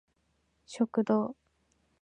[0.65, 1.35] 食堂